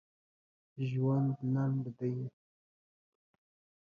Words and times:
ژوند 0.89 1.35
لنډ 1.53 1.83
دی. 1.97 2.15